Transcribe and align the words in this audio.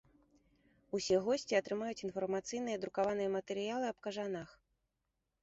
Усе 0.97 1.17
госці 1.27 1.57
атрымаюць 1.59 1.99
інфармацыйныя 2.07 2.81
друкаваныя 2.87 3.29
матэрыялы 3.37 3.85
аб 3.93 3.97
кажанах. 4.09 4.49